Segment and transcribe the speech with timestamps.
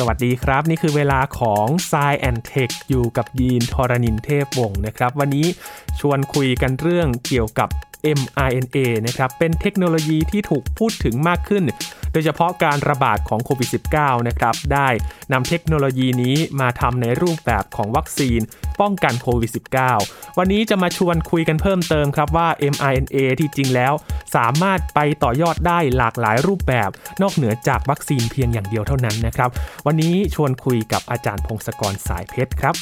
[0.00, 5.46] สวัสดีครับ นี่คือเวลาของ s ซแอนเทคอยู่กับยีนทรณินเทพวงศ์นะครับ วันนี้
[6.00, 7.68] ชวนคุยกันเรื่องเกี่ยวกับ
[8.18, 11.64] mRNA นะครับ เป็นเทคโนโลยีที่ถูกพูดถึงมากขึ้น
[12.16, 14.88] ดยเฉพาะการระบาดของโควิด -19 นะครับ ได้
[15.32, 18.40] นำเทคโนโลยีนี้มาทำในรูปแบบของวัคซีน
[18.80, 19.50] ป้องกันโควิด
[19.94, 23.92] -19 วันนี้จะมาชวนคุยกันเพิ่มเติมครับว่า mRNA ที่จริงแล้ว
[24.36, 26.90] สามารถไปต่อยอดได้หลากหลายรูปแบบ
[27.22, 29.50] นอกเหนือจากวัคซีนเพียงอย่างเดียวเท่านั้นนะครับ
[29.86, 32.74] วันนี้ชวนคุยกับอาจารย์พงศกรสายเพชรครับ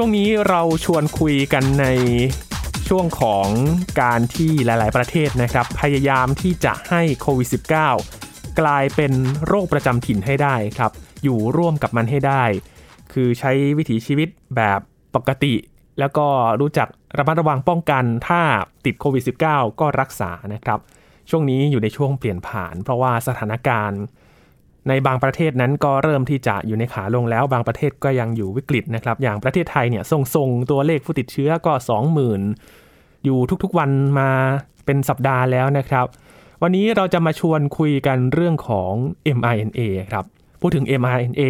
[0.00, 1.86] ช่วงนี้เราชวนคุยกันใน
[2.88, 3.46] ช่วงของ
[4.00, 7.48] การที่หลาย ๆ ประเทศนะครับ พยายามที่จะให้โควิด
[8.02, 9.12] -19 กลายเป็น
[9.46, 12.44] โรคประจำถิ่นให้ได้ครับ อยู่ร่วมกับมันให้ได้
[13.12, 14.80] คือใช้วิถีชีวิตแบบ
[15.14, 15.54] ปกติ
[15.98, 16.26] แล้วก็
[16.60, 16.88] รู้จัก
[17.18, 18.40] ระมัดระวังป้องกันถ้า
[18.84, 20.78] ติดโควิด -19 ก็รักษานะครับ
[21.30, 24.02] ช่วงนี้อยู่ในช่วงเปลี่ยนผ่าน เพราะว่าสถานการณ์
[24.88, 31.72] ในบางประเทศนั้นก็เริ่มที่จะอยู่ในขาลงแล้ว บางประเทศก็ยังอยู่วิกฤตนะครับ อย่างประเทศไทยเนี่ยทรงๆตัวเลขผู้ติดเชื้อก็
[32.48, 34.30] 20,000 อยู่ทุกๆวันมา
[34.86, 36.06] เป็นสัปดาห์แล้วนะครับ
[36.62, 38.92] วันนี้เราจะมาชวนคุยกันเรื่องของ
[39.38, 40.24] mRNA ครับ
[40.60, 41.42] พูดถึง mRNA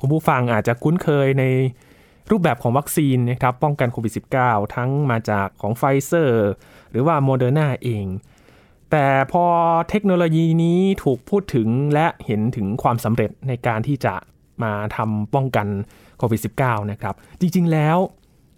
[0.00, 1.44] คุณผู้ฟังอาจจะคุ้นเคยใน
[2.30, 6.48] รูปแบบของวัคซีนนะครับป้องกันโควิด -19 ทั้งมาจากของไฟเซอร์
[6.90, 8.04] หรือว่าโมเดอร์นาเอง
[8.90, 9.44] แต่พอ
[9.90, 14.14] เทคโนโลยีนี้ถูกพูดถึงและเห็นถึงความสำเร็จในการที่จะ
[14.62, 15.66] มาทำป้องกัน
[16.18, 17.98] โควิด -19 นะครับ จริงๆแล้ว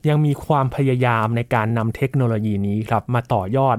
[0.09, 3.77] ยังมีความพยายามในการนำเทคโนโลยีนี้ครับมาต่อยอด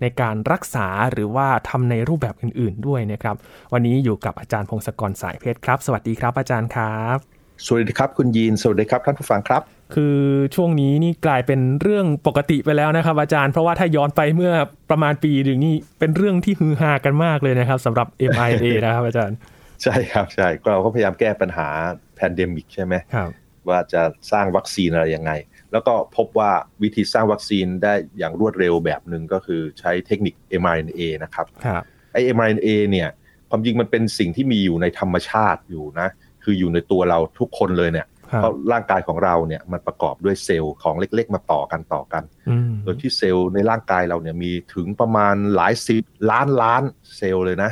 [0.00, 3.36] ในการรักษาหรือว่าทำในรูปแบบอื่นๆด้วยนะครับ
[3.72, 9.62] วันนี้อยู่กับอาจารย์พงศกรสายเพชรครับ สวัสดีครับอาจารย์ครับ สวัสดีครับคุณยีน สวัสดีครับท่านผู้ฟังครับ
[9.94, 10.18] คือ
[10.54, 14.52] ช่วงนี้นี่กลายเป็นเรื่องปกติไปแล้วนะครับ อาจารย์เพราะว่าถ้าย้อนไปเมื่อ
[14.90, 19.36] ประมาณปีหนึ่งนี่เป็นเรื่องที่ฮือฮากันมากเลยนะครับสำหรับ mRNA นะครับอาจารย์
[19.82, 21.68] ใช่ครับใช่ก็เราก็พยายามแก้ปัญหา
[22.14, 23.30] pandemic ใช่ไหมครับ
[23.68, 24.02] ว่าจะ
[24.32, 25.32] สร้างวัคซีนอะไรยังไง
[25.72, 26.50] แล้วก็พบว่า
[26.82, 33.08] วิธีสร้างวัคซีนได้อย่างรวดเร็วแบบหนึ่งก็คือใช้เทคนิค mRNA นะครับครับไอ้ mRNA เนี่ย
[33.50, 36.08] ความจริงมันเป็นสิ่งที่มีอยู่ในธรรมชาติอยู่นะ
[36.44, 46.82] คืออยู่ในตัวเราทุกคนเลยเนี่ยครับเพราะร่างกายของเราเนี่ยมันประกอบด้วยเซลล์ของเล็กๆ มาต่อกันต่อกันอืมโดยที่เซลล์ในร่างกายเราเนี่ยมีถึงประมาณหลายสิบล้านล้าน
[47.16, 47.70] เซลล์เลยนะ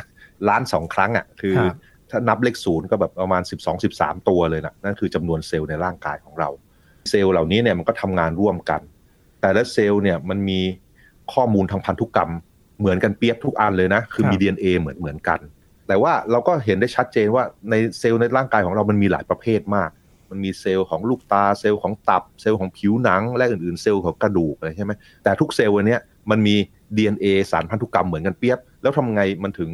[0.48, 1.76] ล้านสองครั้งอะ่ะคือครับ
[2.10, 6.48] ถ้านับเลขศูนย์ก็แบบประมาณ 12 13 ตัวเลยนะนั่นคือจำนวนเซลล์ในร่างกายของเรา
[7.10, 8.80] เซลล์เหล่านี้เนี่ยมันก็ทำงานร่วมกัน
[9.40, 10.60] แต่ละเซลล์เนี่ยมันมี
[11.32, 12.30] ข้อมูลทางพันธุกรรม
[12.78, 15.40] เหมือนกันเปี๊ยบทุกอันเลยนะ คือมี DNA เหมือนเหมือนกัน
[15.90, 19.90] แต่ว่าเราก็เห็นได้ชัดเจนว่าในเซลล์ในร่างกายของเรามันมีหลายประเภทมาก
[20.30, 24.92] มันมีเซลล์ของลูกตาเซลล์ของตับเซลล์ของผิวหนัง และอื่นๆ เซลล์ของกระดูกอะไรใช่ไหม
[25.22, 25.98] แต่ทุกเซลล์อันนี้
[26.30, 26.56] มันมี
[26.96, 29.70] DNA สารพันธุกรรมเหมือนกันเปียบ แล้วทำไงมันถึง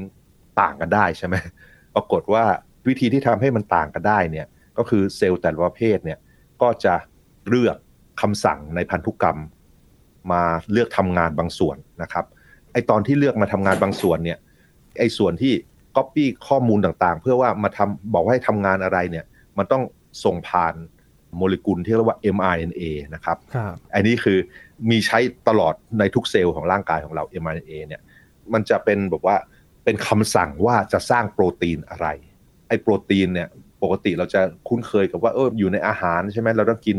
[0.60, 1.34] ต่างกันได้ใช่ไหม
[1.94, 2.44] ปรากฏว่า
[2.88, 4.46] วิธีที่ทำให้มันต่างกันได้เนี่ย
[4.78, 6.18] ก็คือเซลล์แต่ละประเภทเนี่ย
[6.62, 6.94] ก็จะ
[7.48, 7.76] เลือก
[8.20, 9.38] คำสั่งในพันธุกรรม
[10.32, 12.24] มาเลือกทำงานบางส่วนนะครับ
[12.72, 14.38] ไอตอนที่เลือกมาทำงานบางส่วนเนี่ย
[14.98, 15.54] ไอส่วนที่
[15.96, 19.24] Copy ข้อมูลต่างๆ เพื่อว่ามาทำบอกว่าให้ทำงานอะไรเนี่ย
[19.58, 19.82] มันต้อง
[20.24, 20.74] ส่งผ่าน
[21.36, 22.82] โมเลกุลที่เรียกว่า mRNA
[23.14, 24.38] นะครับครับอันนี้คือ
[24.90, 25.18] มีใช้
[25.48, 28.02] ตลอดในทุกเซลล์ของร่างกายของเรา mRNA เนี่ย
[28.52, 29.36] มันจะเป็นแบบว่า
[29.84, 32.06] เป็นคำสั่งว่าจะสร้างโปรตีนอะไร
[32.68, 33.48] ไอ้โปรตีนเนี่ย
[33.82, 36.96] ปกติเราจะคุ้นเคยกับว่าเอออยู่ในอาหารใช่ไหมเราต้องกิน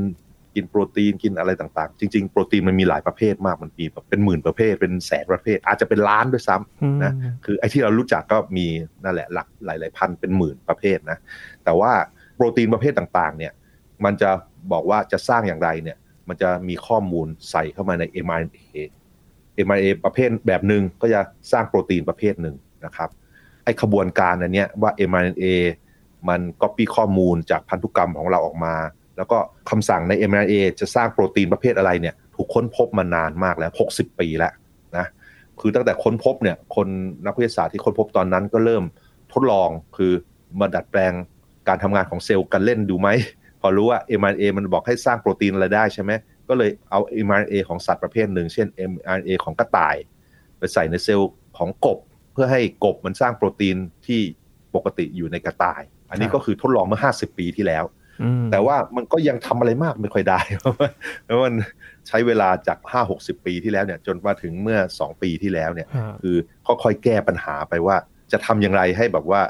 [0.57, 7.13] กินโปรตีนกินอะไรต่างๆ จริง ๆ โปรตีนมันมีหลายประเภทมากมันมีแบบเป็นหมื่นประเภท เป็นแสนประเภท อาจจะเป็นล้านด้วยซ้ำอืมนะ
[7.45, 8.67] คือไอ้ที่เรารู้จักก็มี
[9.03, 11.17] นั่นแหละหลักหลายๆพันเป็นหมื่นประเภทนะ
[11.63, 11.91] แต่ว่า
[12.35, 13.53] โปรตีนประเภทต่างๆเนี่ย
[14.05, 14.29] มันจะ
[14.71, 15.97] บอกว่าจะสร้างอย่างไรเนี่ย
[16.27, 18.75] มันจะมีข้อมูลใส่เข้ามาใน mRNA
[19.65, 23.09] mRNA ประเภทแบบหนึ่งก็จะสร้างโปรตีนประเภทหนึ่งนะครับ
[23.63, 25.45] ไอ้ขบวนการอันเนี้ยว่า mRNA
[26.29, 28.75] มัน copy ข้อมูลจากพันธุกรรมของเราออกมา
[29.17, 29.37] แล้วก็
[29.69, 34.53] คำสั่งใน mRNA จะสร้างโปรตีนประเภทอะไรเนี่ยถูกค้นพบมานานมากแล้ว 60 ปีแล้ว
[34.97, 35.05] นะ
[35.59, 36.87] คือตั้งแต่ค้นพบเนี่ยคน
[37.25, 38.83] นักวิทยาศาสตร์ที่ค้นพบตอนนั้นก็เริ่ม
[39.33, 40.13] ทดลองคือ
[40.59, 41.13] มาดัดแปลง
[41.67, 43.09] การทำงานของเซลล์กันเล่นดูไหม
[43.61, 46.11] พอรู้ว่า mRNA มันบอกให้สร้างโปรตีนอะไรได้ใช่ไหม
[46.49, 49.95] ก็เลยเอา mRNA ของสัตว์ประเภทหนึ่ง เช่น mRNA ของกระต่าย
[50.57, 51.99] ไปใส่ในเซลล์ของกบ
[52.33, 53.77] เพื่อให้กบมันสร้างโปรตีน
[54.07, 54.21] ที่
[54.75, 57.83] ปกติอยู่ในกระต่าย อันนี้ก็คือทดลองเมื่อ 50 ปีที่แล้ว
[58.51, 60.89] แต่ว่ามันก็ยังทำอะไรมากไม่ค่อยได้เพราะว่า
[61.23, 61.53] เพราะมัน
[62.07, 66.35] ใช้เวลาจาก5 60ปีที่แล้วเนี่ย จนมาถึงเมื่อ2ปีที่แล้วเนี่ยครับคือ
[66.67, 67.95] ค่อยๆแก้ปัญหาไปว่า
[68.31, 69.41] จะทำอย่างไรให้แบบว่า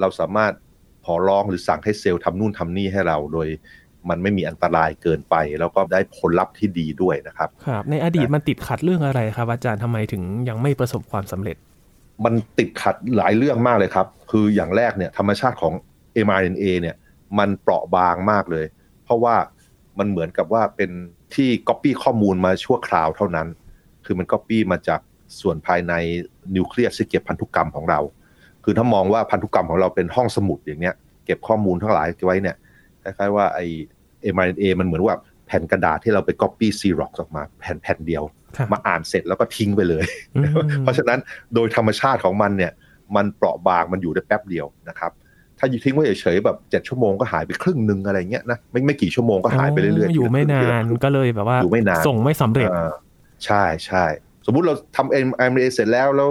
[0.00, 0.52] เราสามารถ
[1.04, 3.48] ขอร้องหรือสั่งให้เซลล์ทำนู่นทำนี่ให้เราโดย
[4.08, 11.56] มันไม่มีอันตรายเกินไป แล้วก็ได้ผลลัพธ์ที่ดีด้วยนะครับครับ ในอดีตมันติดขัดเรื่องอะไรครับ อาจารย์ทำไมถึงยังไม่ประสบความสำเร็จ
[12.24, 15.72] มันติดขัดหลายเรื่องมากเลยครับ คืออย่างแรกเนี่ยธรรมชาติของ
[16.26, 16.96] mRNA เนี่ย
[17.38, 18.66] มันเปราะบางมากเลย
[19.04, 19.36] เพราะว่า
[19.98, 20.90] มันเหมือนกับว่าเป็น
[21.34, 23.48] ที่ Copy ข้อมูลมาชั่วคราวเท่านั้น
[24.04, 25.00] คือมัน Copy มาจาก
[25.40, 25.92] ส่วนภายใน
[26.56, 28.00] นิวเคลียสที่เก็บพันธุกรรมของเรา
[28.64, 30.94] คือถ้ามองว่าพันธุกรรมของเราเป็นห้องสมุดอย่างเนี้ย
[31.26, 32.56] เก็บข้อมูลทั้งหลายไว้เนี่ย
[33.02, 33.60] คล้ายๆว่าไอ
[34.34, 38.22] mRNA มันเหมือนว่าแผ่นกระดาษที่เราไป Copy Xerox ออกมาแผ่นแผ่นเดียว
[38.56, 40.04] ครับมาอ่านเสร็จแล้วก็ทิ้งไปเลย
[40.36, 40.46] อืม
[40.82, 41.18] เพราะฉะนั้น
[41.54, 42.72] โดยธรรมชาติของมันเนี่ย
[43.16, 45.12] มันเปราะบางมันอยู่ได้แป๊บเดียวนะครับ
[45.58, 52.92] ถ้าอยู่ทิ้งไว้เฉยๆแบบเจ็ดชั่วโมงก็หายไปครึ่งหนึ่งอะไรเงี้ยนะไม่ไม่กี่ชั่วโมงก็หายไปเรื่อยๆอยู่ไม่นานก็เลยแบบว่าอยู่ไม่นานส่งไม่สำเร็จอ่า
[53.44, 54.04] ใช่ใช่
[54.46, 56.30] สมมุติเราทำ mRNA เสร็จแล้วแล้ว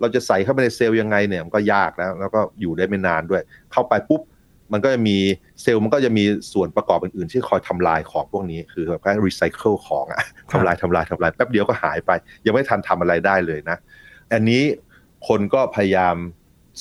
[0.00, 3.42] เราจะใส่เข้าไปในเซลล์ยังไงเนี่ยมันก็ยากแล้ว แล้วก็อยู่ได้ไม่นานด้วย
[3.72, 4.22] เข้าไปปุ๊บ
[4.72, 5.16] มันก็จะมี
[5.62, 10.18] เซลล์มันก็จะมีส่วนประกอบอื่นๆ ที่คอยทำลายของพวกนี้คือแบบการรีไซเคิลของอะ
[10.50, 12.10] ครับทำลายทำลายทำลายแป๊บเดียวก็หายไป
[12.46, 13.76] ยังไม่ทันทำอะไรได้เลยนะ
[14.32, 14.62] อันนี้
[15.28, 16.16] คนก็พยายาม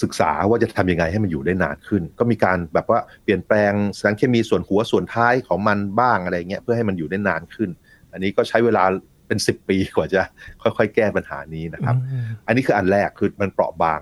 [0.02, 7.70] ศึกษาว่าจะทำยังไงให้มันอยู่ได้นานขึ้น ก็มีการแบบว่าเปลี่ยนแปลงสารเคมีส่วนหัวส่วนท้ายของมันบ้างอะไรเงี้ยเพื่อให้มันอยู่ได้นานขึ้น
[8.12, 8.84] อันนี้ก็ใช้เวลา
[9.28, 10.22] เป็นสิบปีกว่าจะ
[10.62, 14.00] ค่อยๆ แก้ปัญหานี้นะครับอืมอันนี้คืออันแรกคือมันเปราะบาง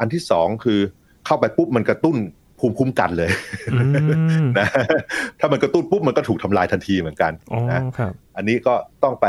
[0.00, 0.80] อันที่สองคือ
[1.26, 2.16] เข้าไปปุ๊บมันกระตุ้น
[2.58, 3.30] ภูมิคุ้มกันเลย
[3.74, 3.86] อื
[4.44, 4.68] มนะ
[5.38, 9.26] ถ้ามันกระตุ้นปุ๊บมันก็ถูกทำลายทันทีเหมือนกันอ๋อนะครับอันนี้ก็ต้องไป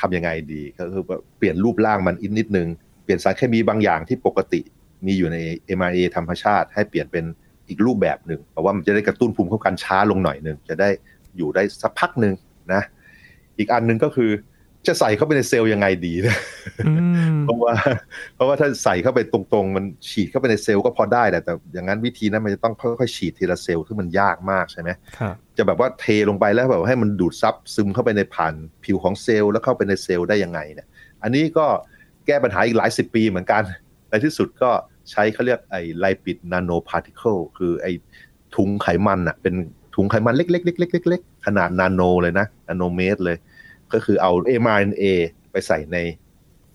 [0.00, 1.04] ทำยังไงดีก็คือ
[1.38, 2.68] เปลี่ยนรูปร่างมันอีกนิดนึง
[3.04, 4.60] เปลี่ยนสารเคมีบางอย่างที่ปกติ
[5.06, 5.36] มีอยู่ใน
[5.78, 7.24] mRNA ธรรมชาติให้เปลี่ยนเป็น
[7.68, 10.88] อีกรูปแบบหนึ่งเพราะว่ามันจะได้กระตุ้นภูมิคุ้มกันช้าลงหน่อยหนึ่งจะได้
[11.36, 12.34] อยู่ได้สักพักหนึ่ง
[12.72, 12.82] นะ
[13.58, 14.30] อีกอันหนึ่งก็คือ
[14.86, 16.36] จะใส่เข้าไปในเซลล์ยังไงดีนะ
[16.86, 16.92] อื
[17.32, 17.74] มเพราะว่า
[18.34, 28.54] เพราะว่าถ้าใส่เข้าไปตรงๆ มันฉีดเข้าไปในเซลล์ก็พอได้แหละแต่อย่างนั้นวิธีนั้นมันจะต้องค่อยๆฉีดทีละเซลล์ซึ่งมันยากมากใช่ไหมครับจะแบบว่าเทลงไปแล้วแบบให้มันดูดซับซึมเข้าไปในผ่าน
[28.84, 30.86] ผิวของเซลล์แล้วเข้าไปในเซลล์ได้ยังไงเนี่ย
[31.22, 31.66] อันนี้ก็
[32.26, 33.62] แก้ปัญหาอีกหลายสิบปีเหมือนกัน
[34.08, 34.70] ในที่สุดก็
[35.10, 37.92] ใช้เขาเรียกไอ้ไลปิดนาโนพาร์ติเคิลคือไอ้
[38.56, 39.54] ถุงไขมันอะเป็น
[39.94, 43.36] ถุงไขมันเล็กๆๆๆๆขนาดนาโนเลยนะนาโนเมตรเลย
[43.92, 44.32] ก็คือเอา
[44.62, 45.04] mRNA
[45.50, 45.96] ไปใส่ใน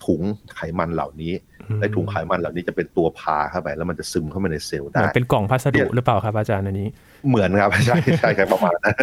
[0.06, 0.22] ถุง
[0.56, 1.34] ไขมันเหล่านี้
[1.80, 6.88] ในถุงไขมันเหล่านี้จะเป็นตัวพาเข้าไป แล้วมันจะซึมเข้ามาในเซลล์เหมืได้อนเป็นกล่องพัสดุหรือเปล่าครับอาจารย์อันนี้
[7.30, 8.96] เหมือนครับใช่ใช่ครับประมาณนั้น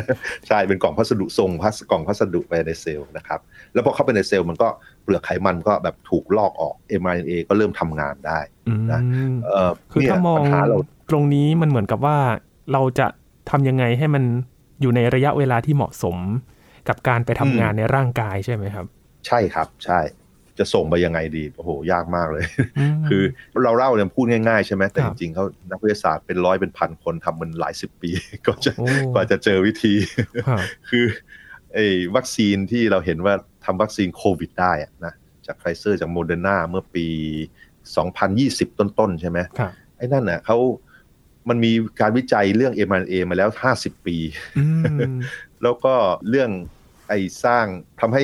[0.49, 3.41] ใช่เป็นกล่องพัสดุทรงพัสกล่องพัสดุไปในเซลล์นะครับ
[3.75, 4.69] แล้วพอเข้าไปในเซลล์มันก็
[5.03, 9.01] เปลือกไขมันก็แบบถูกลอกออก mRNA ก็เริ่มทำงานได้อืมนะ
[9.45, 10.77] เอ่อคือเนี่ยถ้ามองปัญหาเรา
[11.11, 12.17] ตรงนี้มันเหมือนกับว่า
[12.73, 13.07] เราจะ
[13.51, 14.25] ทำยังไงให้มัน
[14.81, 16.17] อยู่ในระยะเวลาที่เหมาะสม
[16.89, 18.87] กับการไปทำงานในร่างกายใช่ไหมครับ
[19.27, 20.01] ใช่ครับใช่
[20.59, 22.45] จะส่งไปยังไงดีโอ้โหยากมากเลย
[22.97, 23.23] มคือ
[23.65, 28.11] เราเล่าเนี่ยพูดง่ายๆใช่ไหมแต่คจรับริงๆเขานักวิทยาศาสตร์เป็นร้อยเป็นพันคนทำมันหลายสิบปี
[28.47, 29.95] ก็จะโอ้กว่าจะเจอวิธี
[30.49, 31.05] ครับคือ
[31.75, 33.35] ไอ้วัคซีนที่เราเห็นว่า
[33.65, 35.13] ทำวัคซีนโควิดได้อะนะ
[35.47, 37.07] จากไฟเซอร์จากโมเดอร์นาเมื่อปี
[37.97, 40.59] 2020 ต้นๆ ใช่ไหมครับไอ้นั่นน่ะเขา
[41.49, 44.17] มันมีการวิจัยเรื่อง mRNA มาแล้ว 50 ปี
[44.59, 44.65] อื
[45.09, 45.19] ม
[45.63, 45.95] แล้วก็
[46.29, 46.51] เรื่อง
[47.09, 47.67] ไอ้สร้าง
[48.01, 48.23] ทำให้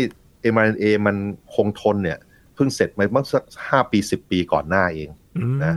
[0.52, 1.16] mRNA มัน
[1.54, 2.18] คงทนเนี่ย
[2.54, 5.74] เพิ่งเสร็จมาเมื่อสักห้าปี10ปีก่อนหน้าเองอืมนะ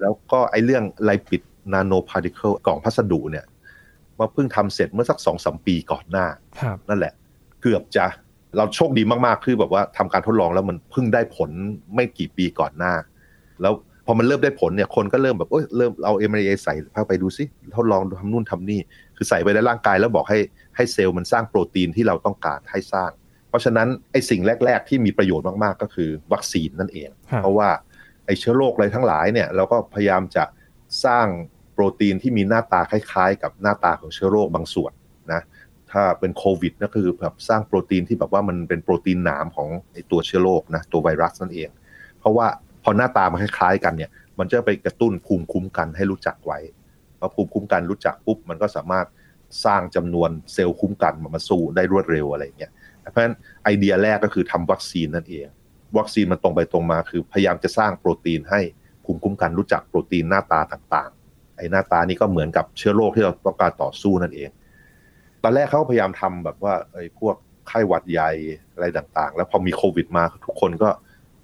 [0.00, 1.42] แล้วก็ไอ้เรื่องไลปิด
[1.72, 3.44] นาโนพาร์ติเคิลกล่องพัสดุเนี่ย
[4.18, 6.26] มาเพิ่งทำเสร็จเมื่อสักสองสมปีก่อนหน้า
[6.60, 7.12] ครับนั่นแหละ
[7.62, 8.06] เกือบจะ
[8.56, 11.50] เราโชคดีมากๆ คือแบบว่าทำการทดลองแล้วมันเพิ่งได้ผล
[11.94, 12.94] ไม่กี่ปีก่อนหน้า
[13.62, 13.72] แล้ว
[14.06, 17.44] พอมันเริ่มได้ผลเนี่ยคนก็เริ่มแบบเอ้ยเริ่มเอา m อ a ใส่เข้าไปดูซิ
[17.76, 18.80] ทดลองทำนู่นทำนี่
[19.16, 20.38] คือใส่ไปในร่างกายแล้วบอกให้
[20.76, 23.10] ให้เซลล์มันสร้างโปรตีนที่เราต้องการให้สร้าง
[23.48, 27.68] เพราะฉะนั้นไอ้สิ่งแรก ๆ ที่มีประโยชน์มากๆ ก็คือวัคซีนนั่นเองครับเพราะว่า
[28.26, 30.44] ไอ้เชื้อโรคอะไรทั้งหลายเนี่ยเราก็พยายามจะ
[31.04, 31.26] สร้าง
[31.72, 34.92] โปรตีนที่มีหน้าตาคล้าย ๆ กับหน้าตาของเชื้อโรคบางส่วน
[35.32, 35.40] นะ
[35.90, 41.68] ถ้าเป็นโควิดก็คือแบบสร้างโปรตีนที่แบบว่ามันเป็นโปรตีนหนามของไอ้ตัวเชื้อโรคนะตัวไวรัสนั่นเอง
[42.18, 42.46] เพราะว่า
[42.84, 46.58] พอหน้าตามันคล้าย ๆ กันเนี่ยมันจะไปกระตุ้นภูมิคุ้มกันให้รู้จักไว้
[47.18, 49.06] พอภูมิคุ้มกันรู้จักปุ๊บมันก็สามารถ
[49.64, 52.72] สร้างจำนวนเซลล์คุ้มกันมามาสู้ได้รวดเร็วอะไรอย่างเงี้ย
[53.10, 55.46] เพราะฉะนั้นไอเดียแรกก็คือทำวัคซีนนั่นเอง
[55.98, 58.60] วัคซีนมันตรงไปตรงมาคือพยายามจะสร้างโปรตีนให้
[59.04, 64.50] ภูมิคุ้มกันรู้จักโปรตีนหน้าตาต่างๆ ไอหน้าตานี้ก็เหมือนกับเชื้อโรคที่เราต้องการต่อสู้นั่นเอง
[65.42, 67.36] ตอนแรกเขาพยายามทำแบบว่าไอพวก
[67.68, 68.30] ไข้หวัดใหญ่
[68.74, 70.90] อะไรต่างๆ แล้วพอมีโควิดมาทุกคนก็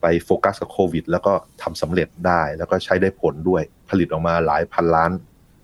[0.00, 5.11] ไปโฟกัสกับโควิด แล้วก็ทำสำเร็จได้แล้วก็ใช้ได้ผลด้วยผลิตออกมาหลายพันล้าน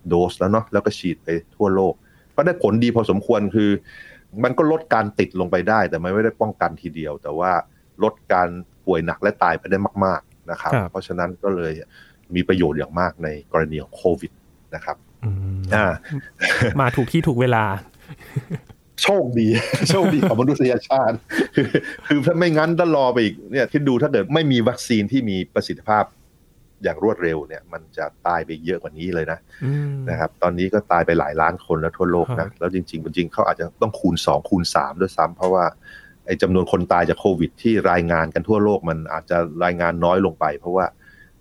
[0.07, 1.93] โดสแล้วเนาะแล้วก็ฉีดไปทั่วโลก
[2.35, 3.69] ก็ได้ผลดีพอสมควรคือ
[4.43, 7.51] มันก็ลดการติดลงไปได้ แต่มันไม่ได้ป้องกันทีเดียว แต่ว่า
[8.03, 8.49] ลดการ
[8.85, 11.73] ป่วยหนักและตายไปได้มาก ๆนะครับครับ เพราะฉะนั้นก็เลย
[12.35, 14.31] มีประโยชน์อย่างมากในกรณีของโควิด
[14.75, 14.97] นะครับ
[15.75, 15.85] อ่า
[16.79, 17.63] มาถูกที่ถูกเวลา
[19.03, 19.47] โชคดี
[19.89, 21.15] โชคดีของมนุษยชาติ
[21.55, 21.67] คือ
[22.07, 26.03] คือถ้าไม่งั้นถ้ารอไปอีกเนี่ยคิดดูถ้าเกิดไม่มีวัคซีนที่มีประสิทธิภาพ
[26.83, 35.65] อย่างรวดเร็วเนี่ยมันจะตายไปเยอะกว่านี้เลยนะอืมนะครับตอนนี้ก็ตายไปหลายล้านคนแล้วทั่วโลกครันะบแล้วจริงๆจริงๆเขาอาจจะต้องคูณสองคูณสามด้วยซ้ำเพราะว่า
[36.25, 40.85] ไอ้จำนวนคนตายจากโควิด ที่รายงานกันทั่วโลกมันอาจจะรายงานน้อยลงไป เพราะว่า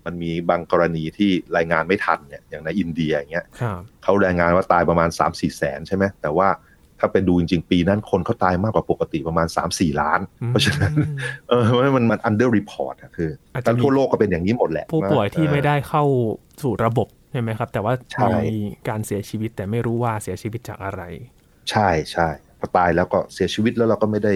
[0.05, 6.49] มันมีบางกรณีที่รายงานไม่ทันเนี่ยอย่างในอินเดียอย่างเงี้ยครับเขารายงานว่าตายประมาณ 3 4แสนใช่ไหมแต่ว่า
[7.01, 10.93] ถ้าไปดูจริง ๆ ปีนั้นคนเขาตายมากกว่าปกติประมาณ 3 4 ล้าน เพราะฉะนั้น
[11.49, 11.65] เออ
[11.97, 16.05] มันมัน under report อะคืออาจจะทั้งมีทั่วโลกก็เป็นอย่างนี้หมดแหละ ผู้ป่วยที่ไม่เออได้เข้า
[16.63, 18.57] สู่ระบบใช่ไหมครับ แต่ว่าใช่มี
[18.89, 21.03] การเสียชีวิตแต่ไม่รู้ว่าเสียชีวิตจากอะไร
[21.71, 22.29] ใช่ใช่
[22.59, 24.35] พอตายแล้วก็เสียชีวิตแล้วเราก็ไม่ได้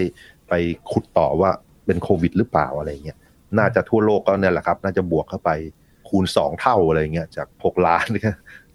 [0.49, 0.53] ไป
[0.91, 1.51] ขุดต่อว่า
[1.85, 3.17] เป็นโควิด หรือเปล่าอะไรเงี้ย
[3.57, 5.51] น่าจะทั่วโลกก็เนี่ยแหละครับ น่าจะบวกเข้าไป
[6.09, 8.25] คูณสองเท่าอะไรเงี้ยจากหกล้านเ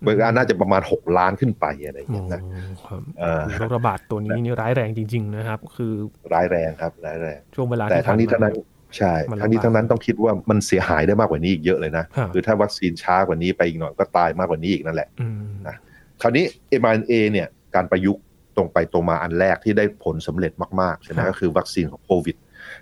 [0.05, 2.41] นี่ยเบอร์น่าจะประมาณหกล้านขึ้นไปอะไรโอ้เงี้ยนะ
[2.87, 5.93] ครับเออโรคระบาดตัวนี้นี่ร้ายแรงจริง ๆ นะครับ คือ
[6.35, 8.55] ร้ายแรงครับร้ายแรงช่วงเวลาแต่ที่ทั้งนี้ผ่าทั้งนั้น
[8.97, 15.77] ใช่มันลำบากทั้งนี้ทั้งนั้นต้องคิดว่ามันเสียหายได้มากกว่านี้อีกเยอะเลยนะครับอถ้าวัคซีนช้ากว่านี้ไปอีกหน่อยก็ตายมากกว่านี้อีกนั่นแหละอืมนะ
[16.23, 16.45] คราวนี้
[16.81, 18.23] mRNA เนี่ยการประยุกต์
[18.57, 22.37] ตรงไปตรงมาอันแรกที่ได้ผลสำเร็จมากๆใช่ไหมครับก็คือวัคซีนของโควิด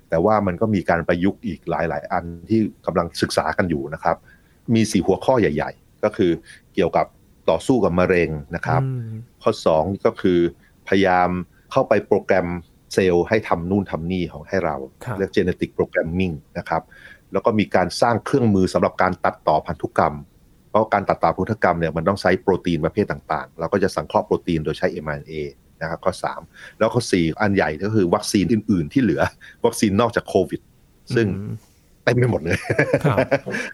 [0.09, 4.17] แต่ว่ามันก็มีการประยุกต์อีกหลาย ๆ อันที่กำลังศึกษากันอยู่นะครับ
[4.75, 6.31] มีสี่หัวข้อใหญ่ ๆ ก็คือ
[6.75, 7.07] เกี่ยวกับ
[7.50, 9.11] ต่อสู้กับมะเร็งนะครับอืม
[9.43, 10.38] ข้อ2นี่ก็คือ
[10.88, 11.28] พยายาม
[11.73, 12.49] เข้าไปโปรแกรม
[12.95, 16.83] เซลล์ให้ทำนู่นทำนี่ของให้เราครับเรียก genetic programming นะครับ
[17.33, 20.14] แล้วก็มีการสร้างเครื่องมือสำหรับการตัดต่อพันธุกรรม
[20.71, 25.35] เพราะการตัดต่อพันธุกรรมเนี่ยมันต้องใช้โปรตีนประเภทต่างๆ เราก็จะสังเคราะห์โปรตีนโดยใช้ mRNA
[25.81, 26.12] นะครับข้อ
[26.47, 29.23] 3 แล้วข้อ 4 อันใหญ่ก็คือวัคซีนอื่น ๆ ที่เหลือ
[29.64, 30.61] วัคซีนนอกจากโควิด
[31.14, 31.52] ซึ่งอืม
[32.09, 32.59] เต็มไปหมดเลย
[33.05, 33.19] ครับ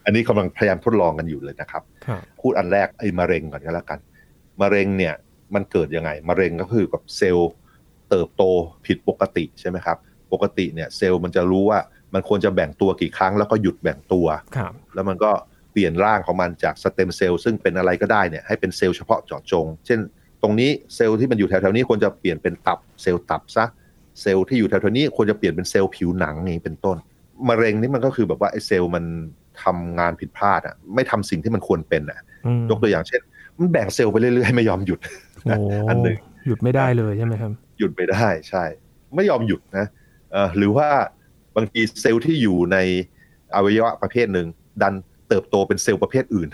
[0.05, 3.99] อันนี้กำลังพยายามทดลองกันอยู่เลยนะครับครับ พูดอันแรกไอ้มะเร็งก่อนก็แล้วกัน
[4.61, 5.15] มะเร็งเนี่ย
[5.55, 7.51] มันเกิดยังไง มะเร็งก็คือกับเซลล์
[8.11, 8.43] เติบโต
[8.87, 9.97] ผิดปกติใช่ไหมครับ
[10.33, 11.79] ปกติเนี่ยเซลล์มันจะรู้ว่า
[12.15, 14.27] มันควรจะแบ่งตัวกี่ครั้งแล้วก็หยุดแบ่งตัว
[14.57, 15.31] ครับแล้วมันก็
[15.73, 19.99] เปลี่ยนร่างของมันจาก stem cell ซึ่งเป็นอะไรก็ได้เนี่ยให้เป็นเซลล์เฉพาะเจาะจง เช่น
[20.43, 23.65] ตรงนี้เซลล์ที่มันอยู่แถวๆนี้ควรจะเปลี่ยนเป็นตับเซลล์ตับซะ
[24.23, 26.97] เซลล์ที่อยู่แถวๆนี้ควรจะเปลี่ยนเป็นเซลล์ผิวหนังอย่างนี้เป็นต้น
[27.49, 29.05] มะเร็งนี่มันก็คือแบบว่าไอ้เซลล์มัน
[29.63, 33.21] ทำงานผิดพลาดอะ ไม่ทำสิ่งที่มันควรเป็นอะอืมยกตัวอย่างเช่น
[33.59, 34.99] มันแบ่งเซลล์ไปเรื่อยๆ ไม่ยอมหยุด
[35.45, 35.55] โอ้
[35.89, 38.65] อันหนึ่งหยุดไม่ได้เลยใช่ไหมครับ หยุดไปได้ใช่
[39.15, 39.87] ไม่ยอมหยุดนะ
[40.33, 40.89] เอ่อหรือว่า
[41.57, 42.79] บางทีเซลล์ที่อยู่ใน
[43.55, 44.47] อวัยวะประเภทหนึ่ง
[44.83, 44.95] ดัน
[45.29, 46.49] เติบโตเป็นเซลล์ประเภทอื่น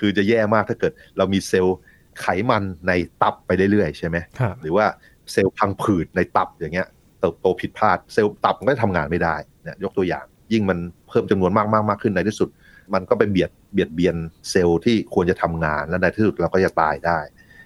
[0.00, 1.76] คือจะแย่มากถ้าเกิด เรามีเซลล์
[2.20, 4.86] ไขมันในตับไปเรื่อยๆใช่ไหมครับหรือว่า
[5.32, 6.88] เซลล์พังผืดในตับอย่างเงี้ย
[7.22, 12.48] เติบโตผิดพลาดเซลล์ตับมันก็ทำงานไม่ได้เนี่ยยกตัวอย่าง ยิ่งมันเพิ่มจำนวนมากมากมากขึ้นในที่สุด
[12.94, 14.16] มันก็ไปเบียดเบียดเบียน
[14.50, 17.18] เซลล์ที่ควรจะทำงานและในที่สุดเราก็จะตายได้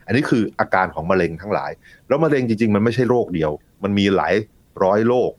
[0.06, 1.70] อันนี้คืออาการของมะเร็งทั้งหลาย
[2.08, 3.50] แล้วมะเร็งจริง ๆ มันไม่ใช่โรคเดียว
[3.84, 4.34] มันมีหลาย
[4.82, 5.30] ร้อยโรค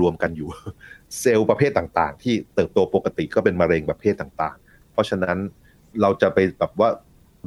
[0.00, 0.48] รวมๆกันอยู่
[1.20, 5.36] เซลล์ประเภทต่างๆ ที่เติบโตปกติก็เป็นมะเร็งประเภทต่างๆ เพราะฉะนั้น
[6.00, 6.88] เราจะไปแบบว่า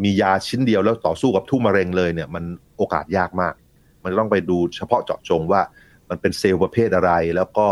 [0.04, 2.44] มียาชิ้นเดียวแล้วต่อสู้กับทุกมะเร็งเลยเนี่ยมัน
[2.78, 3.54] โอกาสยากมาก
[4.04, 5.62] มันต้องไปดูเฉพาะเจาะจงว่า
[6.10, 7.68] มันเป็นเซลล์ประเภทอะไร แล้วก็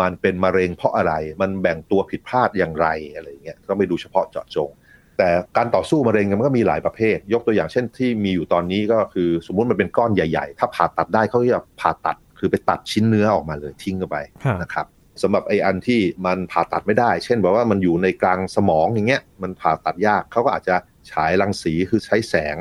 [0.00, 4.70] มันเป็นมะเร็งเพราะอะไร มันแบ่งตัวผิดพลาดอย่างไรอะไรอย่างเงี้ยต้องไปดูเฉพาะเจาะจง
[5.18, 14.86] แต่การต่อสู้มะเร็งมันก็มีหลายประเภท ยกตัวอย่างเช่นที่มีอยู่ตอนนี้ก็คือ สมมุติมันเป็นก้อนใหญ่ ๆ ถ้าผ่าตัดได้เขาจะผ่าตัดคือไปตัดชิ้นเนื้อออกมาเลยทิ้งเข้าไปครับนะครับ
[15.22, 20.76] สำหรับไอ้อันที่มันผ่าตัดไม่ได้ เช่นแบบว่ามันอยู่ในกลางสมองอย่างเงี้ยมันผ่าตัดยากเขาก็อาจจะ
[21.10, 22.56] ฉายรังสีคือใช้แสง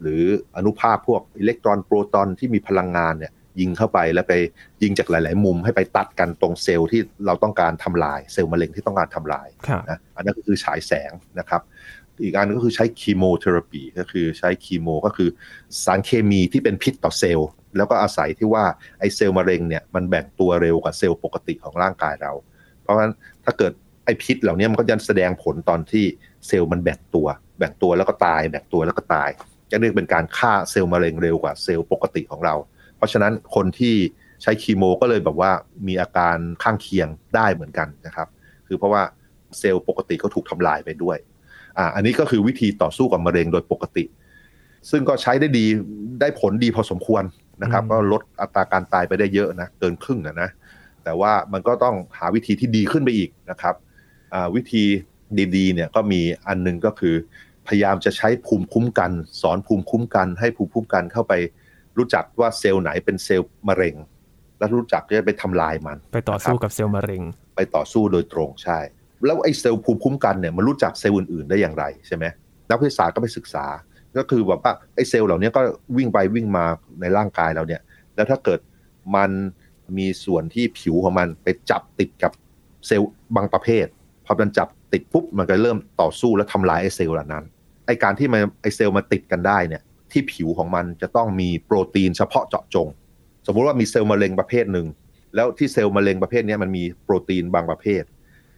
[0.00, 0.22] หรือ
[0.56, 4.32] อนุภาคพวกอิเล็กตรอนโปรตอนที่มีพลังงานเนี่ย ยิงเข้าไปแล้วไป
[4.82, 11.62] ยิงจากหลาย ๆ มุมให้ไปตัดกันตรงเซลล์ที่เราต้องการทำลายเซลล์มะเร็งที่ต้องการทำลายครับนะอันนั้นก็คือฉายแสงนะครับ
[12.22, 15.28] อีกอันก็คือใช้ chemotherapy ก็คือใช้คีโมก็คือ
[15.84, 18.64] สารเคมีที่เป็นพิษต่อเซลล์ แล้วก็อาศัยที่ว่า
[18.98, 22.32] ไอ้เซลล์มะเร็งเนี่ยมันแบ่งตัวเร็วกว่าเซลล์ปกติของร่างกายเรา
[22.82, 23.12] เพราะฉะนั้น
[23.44, 23.72] ถ้าเกิด
[24.04, 26.04] ไอ้พิษเหล่านี้มันก็จะแสดงผลตอนที่
[26.46, 27.26] เซลล์มันแบ่งตัว
[27.58, 29.30] แบ่งตัวแล้วก็ตาย แบ่งตัวแล้วก็ตาย
[29.70, 33.94] จะเรียกเป็นการฆ่าเซลล์มะเร็งเร็วกว่าเซลล์ปกติของเราเพ ราะฉะนั้นคนที่
[34.42, 35.50] ใช้คีโมก็เลยแบบว่า
[35.86, 38.28] มีอาการข้างเคียงได้เหมือนกันนะครับ
[38.66, 39.02] คือเพราะว่า
[39.58, 41.18] เซลล์ปกติก็ถูกทำลายไปด้วย
[41.78, 44.04] อ่าอันนี้ก็คือวิธีต่อสู้กับมะเร็งโดยปกติ
[44.90, 45.66] ซึ่งก็ใช้ได้ดี
[46.20, 47.22] ได้ผลดีพอสมควร
[47.62, 50.50] นะครับ ก็ลดอัตราการตายไปได้เยอะนะเกินครึ่งนะนะ
[51.04, 53.74] แต่ว่ามันก็ต้องหาวิธีที่ดีขึ้นไปอีกนะครับ
[54.54, 54.84] วิธี
[55.56, 57.14] ดีๆเนี่ยก็มีอันหนึงก็คือ
[57.66, 61.32] พยายามจะใช้ภูมิคุ้มกัน สอนภูมิคุ้มกัน ให้ภูมิคุ้มกันเข้าไป
[61.98, 63.94] รู้จักว่าเซลล์ไหนเป็นเซลล์มะเร็ง
[64.58, 67.22] และรู้จักที่จะไปทำลายมัน ไปต่อสู้กับเซลล์มะเร็ง
[67.56, 68.78] ไปต่อสู้โดยตรงใช่
[69.26, 72.24] แล้วไอ้เซลล์ภูมิคุ้มกันเนี่ยมันรู้จักเซลล์อื่นๆได้อย่างไรใช่ไหม
[72.70, 73.66] นักวิทยาศาสตร์ก็ไปศึกษา
[74.16, 75.60] ก็คือแบบว่าไอ้เซลล์เหล่านี้ก็
[75.96, 76.64] วิ่งไปวิ่งมา
[77.00, 77.82] ในร่างกายเราเนี่ย
[78.14, 78.60] แล้วถ้าเกิด
[79.16, 79.30] มัน
[79.98, 82.32] มีส่วนที่ผิวของมันไปจับติดกับ
[82.86, 83.86] เซลล์บางประเภท
[84.26, 87.44] พอมันจับติดปุ๊บมันก็เริ่มต่อสู้และทำลายไอ้เซลล์เหล่านั้น
[87.86, 92.88] ไอ้การที่มันไอ้เซลล์มาติดกันได้เนี่ย ที่ผิวของมันจะต้องมีโปรตีนเฉพาะเจาะจง
[93.46, 94.86] สมมุติว่ามีเซลล์มะเร็งประเภทหนึ่ง
[95.34, 98.02] แล้วที่เซลล์มะเร็งประเภทนี้มันมีโปรตีนบางประเภท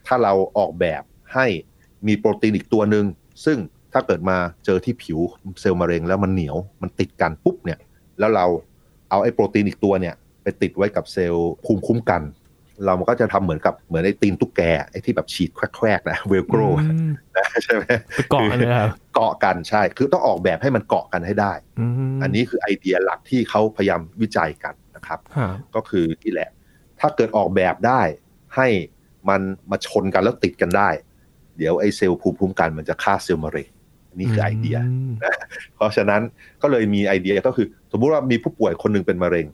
[0.06, 1.02] ถ้าเราออกแบบ
[1.34, 1.46] ให้
[2.06, 3.04] มีโปรตีนอีกตัวหนึ่ง
[3.44, 3.58] ซึ่ง
[3.92, 5.18] ถ้าเกิดมาเจอที่ผิว
[5.60, 7.78] เซลล์มะเร็งแล้วมันเหนียวมันติดกันปุ๊บเนี่ย
[8.18, 8.46] แล้วเรา
[9.10, 12.22] เอาไอ้โปรตีนอีกตัวเนี่ยไปติดไว้กับเซลล์ภูมิคุ้มกัน
[12.84, 21.52] เรามันก็จะทำเหมือนกับเหมือนไอ้ตีนตุ๊กแกไอ้ที่แบบฉีดแควกๆนะเวลโกรอืมนะใช่ไหมไปเกาะกันเลยครับเกาะกันใช่ คือต้องออกแบบให้มันเกาะกันให้ได้
[22.14, 26.50] มอันนี้คือไอเดียหลักที่เขาพยายามวิจัยกันนะครับครับ ก็คือนี่แหละ
[27.00, 28.02] ถ้าเกิดออกแบบได้
[28.56, 28.68] ให้
[29.28, 29.40] มัน
[29.70, 30.88] มาชนกันแล้วติดกันได้
[31.58, 33.68] เดี๋ยวไอ้เซลล์ภูมิคุ้มกันมันจะฆ่าเซลล์มะเร็ง
[34.08, 35.12] อันนี้คือไอเดีย
[35.74, 36.22] เพราะฉะนั้น
[36.62, 39.46] ก็เลยมีไอเดียก็คือ สมมุติว่ามีผู้ป่วยคนหนึ่งเป็นมะเร็ง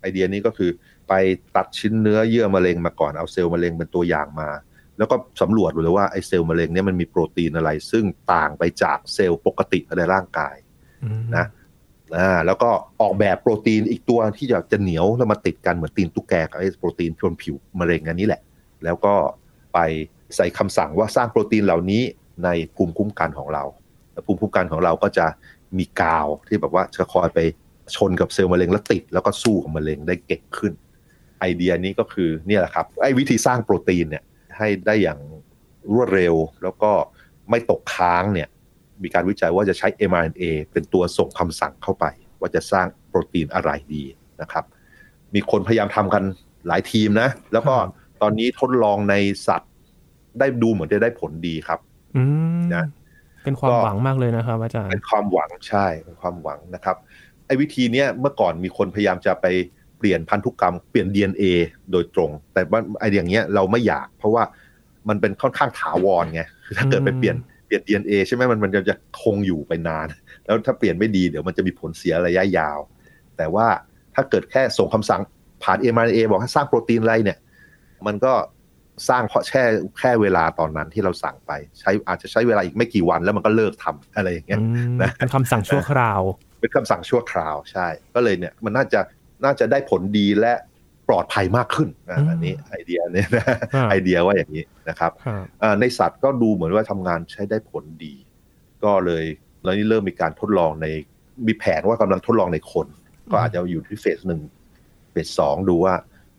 [0.00, 0.70] ไอเดียนี้ก็คือ
[1.08, 1.12] ไป
[1.56, 4.48] ตัดชิ้นเนื้อเยื่อมะเร็งมาก่อนเอาเซลล์มะเร็งเป็นตัวอย่างมา
[4.98, 10.56] แล้วก็สำรวจดูเลยว่าไอ้เซลล์มะเร็งเนี่ยมันมีโปรตีนอะไร ซึ่งต่างไปจากเซลล์ปกติในร่างกาย
[11.04, 11.46] อืมนะ
[12.16, 18.40] อ่าแล้วก็ออกแบบโปรตีนอีกตัวที่จะจะเหนียวแล้วมาติดกันเหมือนตีนตุ๊กแกกับไอ้โปรตีนชนผิวมะเร็งอันนี้แหละ
[18.84, 19.14] แล้วก็
[19.74, 19.78] ไป
[20.36, 22.02] ใส่คำสั่งว่าสร้างโปรตีนเหล่านี้
[22.44, 23.64] ในภูมิคุ้มกันของเรา
[24.12, 25.26] แล้วภูมิคุ้มกันของเราก็จะ
[25.78, 27.38] มีกาวที่แบบว่าจะคอยไป
[27.96, 30.72] ชนกับเซลล์มะเร็งแล้วติด แล้วก็สู้กับมะเร็งได้เก่งขึ้น
[31.40, 34.24] ไอเดียนี้ก็คือเนี่ยแหละครับไอ้วิธีสร้างโปรตีนเนี่ย
[34.56, 35.18] ให้ได้อย่าง
[35.92, 36.90] รวดเร็ว แล้วก็
[37.50, 38.48] ไม่ตกค้างเนี่ย
[39.02, 42.04] มีการวิจัยว่าจะใช้ mRNA เป็นตัวส่งคำสั่งเข้าไป
[42.40, 44.04] ว่าจะสร้างโปรตีนอะไรดี
[44.40, 44.64] นะครับ
[45.34, 46.22] มีคนพยายามทำกัน
[46.66, 47.74] หลายทีมนะ แล้วก็
[48.22, 49.14] ตอนนี้ทดลองใน
[49.46, 49.72] สัตว์
[50.38, 51.78] ได้ดูเหมือนจะได้ผลดีครับ
[52.16, 52.22] อื
[52.58, 52.84] มนะ
[53.44, 56.96] เป็นความก็หวังมากเลยนะครับอาจารย์เป็นความหวังใช่เป็นความหวังนะครับ
[57.46, 59.46] ไอ้วิธีเนี้ยเมื่อก่อนมีคนพยายามจะไป
[59.98, 61.44] เปลี่ยนพันธุกรรมเปลี่ยน DNA
[61.92, 64.42] โดยตรง แต่ว่าไอ้อย่างเงี้ยเราไม่อยาก เพราะว่า
[65.08, 70.06] มันเป็นค่อนข้างถาวรไงคือถ้าเกิดไปเปลี่ยนเปลี่ยน DNA ใช่ไหมมันมันจะคงอยู่ไปนาน
[70.44, 72.78] แล้วถ้าเปลี่ยนไม่ดีเดี๋ยวมันจะมีผลเสียระยะยาว
[73.36, 73.66] แต่ว่า
[74.14, 75.20] ถ้าเกิดแค่ส่งคำสั่ง
[75.62, 77.38] ผ่าน mRNA บอกให้สร้างโปรตีนอะไรเนี่ย
[78.06, 78.34] มันก็
[79.08, 79.64] สร้างเพราะแค่
[80.00, 86.20] แค่เวลาตอนนั้นที่เราสั่งไป ใช้อาจจะใช้เวลาอีกไม่กี่วันแล้วมันก็เลิกทำอะไรอย่างเงี้ยอืมนะเป็นคำสั่งชั่วคราว
[86.60, 89.00] เป็นคำสั่งชั่วคราวใช่ ก็เลยเนี่ยมันน่าจะ
[89.44, 90.52] น่าจะได้ผลดีและ
[91.08, 93.56] ปลอดภัยมากขึ้นนะอืมอันนี้ไอเดียเนี่ยนะครับ
[93.90, 98.14] ไอเดียว่าอย่างนี้นะครับครับอ่าในสัตว์ก็ดูเหมือนว่าทำงานใช้ได้ผลดี
[98.84, 99.24] ก็เลย
[99.64, 100.86] แล้วนี่เริ่มมีการทดลองใน
[101.46, 102.86] มีแผนว่ากำลังทดลองในคน
[103.30, 104.40] ก็อาจจะอยู่ที่เฟสหนึ่ง
[105.10, 105.94] เฟสสองดูว่า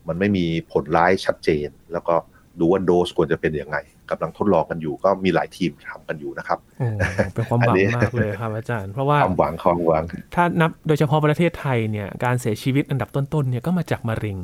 [0.08, 2.14] มันไม่มีผลร้ายชัดเจน แล้วก็
[2.60, 3.76] ดูว่าโดสควรจะเป็นยังไง
[4.10, 6.88] กำลังทดลองกันอยู่ ก็มีหลายทีมทำกันอยู่นะครับโอ้
[7.34, 14.38] เป็นความหวัอันงนี้มากเลยครับอาจารย์ เพราะว่าความหวังความหวัง ถ้านับโดยเฉพาะประเทศไทยเนี่ยการเสียชีวิตอันดับต้นๆเนี่ยก็มาจากมะเร็ง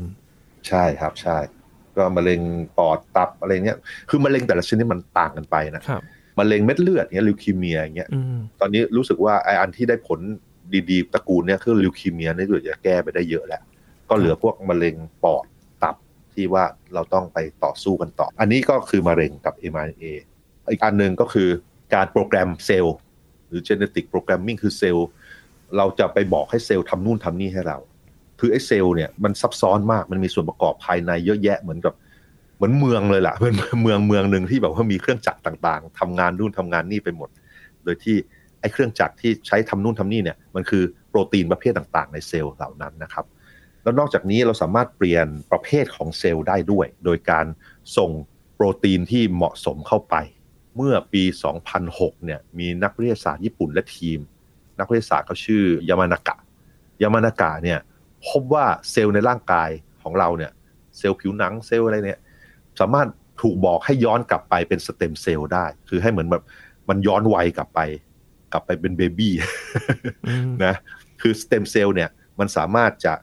[0.68, 1.36] ใช่ครับใช่
[1.96, 2.40] ก็มะเร็ง
[2.78, 3.78] ปอดตับอะไรเงี้ย
[4.10, 6.02] คือมะเร็งแต่ละชนิดมันต่างกันไปนะครับ
[6.38, 10.20] มะเร็งเม็ดเลือดเงี้ยลิวคีเมียอย่างเงี้ยอืมตอนนี้รู้สึกว่าไออันที่ได้ผล
[10.90, 13.62] ดีๆตระกูลเนี่ยคือลิวคีเมียนี่เดี๋ยวจะแก้ไปได้เยอะแล้ว
[14.08, 15.55] ก็เหลือพวกมะเร็งปอดตับ
[16.36, 20.04] ที่ว่าเราต้องไปต่อสู้กันต่อ อันนี้ก็คือมะเร็งกับ mRNA
[20.70, 21.48] อีกอันหนึ่งก็คือ
[21.94, 22.96] การโปรแกรมเซลล์
[23.48, 25.08] หรือ genetic programming คือเซลล์
[25.76, 27.78] เราจะไปบอกให้เซลล์ทำนู่นทำนี่ให้เรา
[28.40, 31.94] คือไอ้เซลล์เนี่ยมันซับซ้อนมากมันมีส่วนประกอบภายในเยอะแยะเหมือนกับ
[32.56, 37.28] เหมือนเมืองเลยล่ะเป็นเมืองเมืองหนึ่งที่แบบว่ามีเครื่องจักรต่างๆทำงานนู่นทำงานนี่ไปหมด
[37.84, 38.16] โดยที่
[38.60, 43.24] ไอ้เครื่องจักรที่ใช้ทำนู่นทำนี่เนี่ยมันคือโปรตีนประเภทต่างๆ ในเซลล์เหล่านั้นนะครับ
[43.86, 47.46] แล้วนอกจากนี้เราสามารถเปลี่ยนประเภทของเซลล์ได้ด้วย โดยการ
[47.96, 48.10] ส่ง
[48.54, 50.14] โปรตีนที่เหมาะสมเข้าไป
[50.76, 51.22] เมื่อปี
[51.74, 54.18] 2006 เนี่ยมีนักวิทยาศาสตร์ญี่ปุ่นและทีม
[54.80, 56.36] นักวิทยาศาสตร์เขาชื่อยามานากะ
[57.02, 57.78] ยามานากะเนี่ย
[58.28, 59.70] พบว่าเซลล์ในร่างกาย
[60.02, 60.52] ของเราเนี่ย
[60.98, 62.18] เซลล์ผิวหนังเซลล์อะไรเนี่ย
[62.80, 63.08] สามารถ
[63.42, 66.42] ถูกบอกให้ย้อนกลับไปเป็นสเต็มเซลล์ได้ คือให้เหมือนแบบ
[66.88, 67.80] มันย้อนวัยกลับไป
[68.52, 69.34] กลับไปเป็นเบบี้
[70.64, 70.74] นะ
[71.20, 73.14] คือสเต็มเซลล์เนี่ยมันสามารถจะ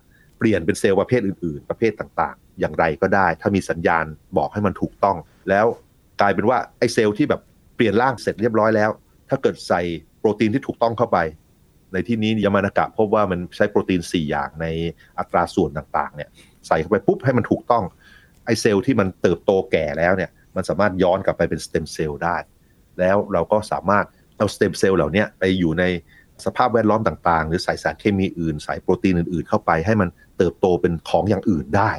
[0.43, 4.05] เปลี่ยนเป็นเซลล์ประเภทอื่นๆ ประเภทต่างๆ อย่างไรก็ได้ ถ้ามีสัญญาณ
[4.37, 5.17] บอกให้มันถูกต้อง
[5.49, 5.65] แล้ว
[6.21, 7.41] กลายเป็นว่าไอ้เซลล์ที่แบบ
[7.75, 8.89] เปลี่ยนร่างเสร็จเรียบร้อยแล้ว
[9.29, 9.81] ถ้าเกิดใส่
[10.19, 11.17] โปรตีนที่ถูกต้องเข้าไป
[11.93, 14.65] ในที่นี้ยามานากะพบว่ามันใช้โปรตีน 4 อย่างใน
[15.19, 16.29] อัตราส่วนต่างๆเนี่ย
[16.67, 17.83] ใส่เข้าไปปุ๊บให้มันถูกต้อง
[18.45, 22.35] ไอ้เซลล์ที่มันเติบโตแก่แล้วเนี่ยมันสามารถย้อนกลับไปเป็นสเต็มเซลล์ได้
[22.99, 24.05] แล้วเราก็สามารถ
[24.37, 25.83] เอาสเต็มเซลล์เหล่านี้ไปอยู่ใน
[26.45, 31.91] สภาพแวดล้อมต่างๆ หรือใส่สารเคมีอื่น ใส่โปรตีนอื่นๆ เข้าไปให้มันเติบโตเป็นของอย่างอื่นได้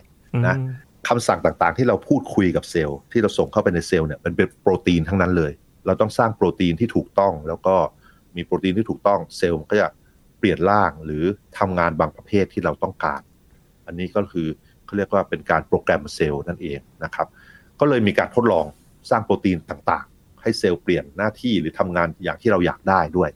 [0.47, 5.53] นะอืมคำสั่งต่างๆ ที่เราพูดคุยกับเซลล์ที่เราส่งเข้าไปในเซลล์เนี่ยมันเป็นโปรตีนทั้งนั้นเลย
[5.87, 7.77] เราต้องสร้างโปรตีนที่ถูกต้อง แล้วก็
[8.37, 9.89] มีโปรตีนที่ถูกต้องเซลล์มันก็จะ
[10.39, 11.25] เปลี่ยนร่างหรือ
[11.59, 13.21] ทำงานบางประเภทที่เราต้องการ
[13.87, 14.49] อันนี้ก็คือ
[14.85, 17.27] เขาเรียกว่าเป็นการโปรแกรมเซลล์นั่นเองนะครับ
[17.81, 18.67] ก็เลยมีการทดลอง
[19.11, 23.31] สร้างโปรตีนต่างๆ ให้เซลล์เปลี่ยนหน้าที่หรือทำงานอย่างที่เราอยากได้ด้วย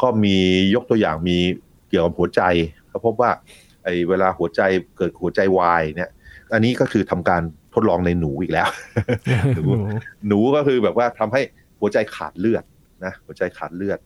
[0.00, 0.36] ก็มี
[0.74, 1.38] ยกตัวอย่างมี
[1.88, 2.42] เกี่ยวกับหัวใจ
[2.88, 3.30] เขาพบว่า
[3.84, 4.60] ไอ้เวลาหัวใจ
[4.96, 6.10] เกิดหัวใจวายเนี่ย
[6.54, 7.42] อันนี้ก็คือทำการ
[7.74, 8.68] ทดลองในหนูอีกแล้ว
[9.54, 9.62] หนู
[10.28, 11.40] หนูก็คือแบบว่าทำให้
[11.80, 12.64] หัวใจขาดเลือด
[13.04, 13.98] นะหัวใจขาดเลือด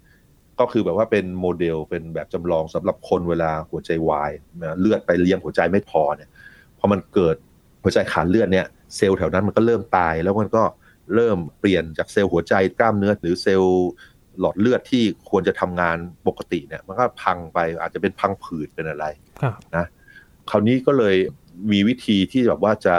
[0.59, 4.31] ก็คือแบบว่าเป็นโมเดลเป็นแบบจำลองสำหรับคนเวลาหัวใจวาย
[4.63, 6.31] นะเลือดไปเลี้ยงหัวใจไม่พอเนี่ย
[6.79, 7.37] พอมันเกิด
[7.83, 10.63] หัวใจขาดเลือดเนี่ยเซลล์แถวนั้นมันก็เริ่มตายแล้วมันก็
[11.15, 13.89] เริ่มเปลี่ยนจากเซลล์หัวใจกล้ามเนื้อหรือเซลล์
[14.41, 19.07] หลอดเลือดที่ควรจะทำงานปกติเนี่ย มันก็พังไปอาจจะเป็นพังผืดเป็นอะไร
[19.43, 19.87] ครับนะ
[20.51, 21.17] คราวนี้ก็เลย
[21.73, 22.97] มีวิธีที่แบบว่าจะ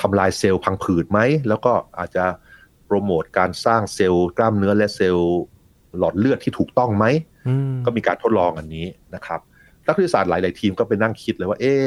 [0.00, 2.24] ทำลายเซลล์พังผืดไหม แล้วก็อาจจะ
[2.86, 5.36] โปรโมทการสร้างเซลล์กล้ามเนื้อและเซลล์
[5.98, 7.04] หลอดเลือดที่ถูกต้องไหม
[7.48, 9.40] อืมก็มีการทดลองอันนี้นะครับ
[9.86, 11.82] นักวิทยาศาสตร์หลาย ๆ ทีมก็ไปนั่งคิดเลยว่า เอะ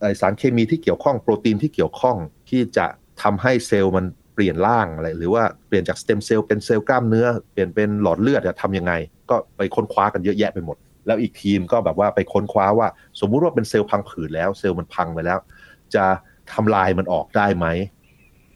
[0.00, 2.16] ไอ้สารเคมีที่เกี่ยวข้องโปรตีนที่เกี่ยวข้อง
[2.50, 2.86] ที่จะ
[3.22, 8.92] ทำให้เซลล์มัน เปลี่ยนร่างอะไรหรือว่าเปลี่ยนจากสเต็มเซลล์เป็นเซลล์กล้ามเนื้อ เปลี่ยนเป็นหลอดเลือดจะทำยังไง
[9.30, 12.88] ก็ไปค้นคว้ากันเยอะแยะไปหมด แล้วอีกทีมก็แบบว่าไปค้นคว้าว่า
[13.20, 15.38] สมมุติว่าเป็นเซลล์พังผืดแล้วเซลล์มันพังไปแล้ว
[15.94, 16.04] จะ
[16.54, 17.66] ทำลายมันออกได้ไหม